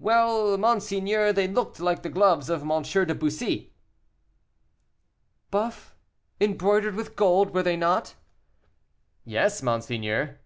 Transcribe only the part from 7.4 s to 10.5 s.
were they not?" "Yes, monseigneur."